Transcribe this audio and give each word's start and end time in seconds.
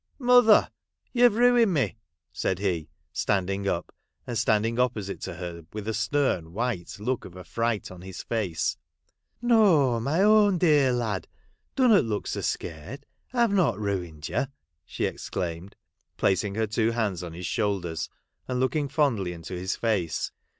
'Mother! 0.17 0.71
you 1.13 1.29
Ve 1.29 1.35
ruined 1.37 1.75
me,' 1.75 1.95
said 2.33 2.57
he 2.57 2.89
standing 3.13 3.67
up, 3.67 3.93
and 4.25 4.35
standing 4.35 4.79
opposite 4.79 5.21
to 5.21 5.35
her 5.35 5.67
with 5.73 5.87
a 5.87 5.93
stern 5.93 6.53
white 6.53 6.95
look 6.99 7.23
of 7.23 7.37
affright 7.37 7.91
on 7.91 8.01
his 8.01 8.23
face.' 8.23 8.77
No! 9.43 9.99
my 9.99 10.23
own 10.23 10.57
dear 10.57 10.91
lad; 10.91 11.27
dunnot 11.75 12.05
look 12.05 12.25
so 12.25 12.41
scared, 12.41 13.05
I 13.31 13.41
have 13.41 13.53
not 13.53 13.77
ruined 13.77 14.27
you!' 14.27 14.47
she 14.87 15.05
exclaimed, 15.05 15.75
placing 16.17 16.55
her 16.55 16.65
two 16.65 16.89
hands 16.89 17.21
on 17.21 17.33
his 17.33 17.45
shoulders 17.45 18.09
and 18.47 18.59
looking 18.59 18.89
fondly 18.89 19.33
into 19.33 19.53
his 19.53 19.75
face. 19.75 20.31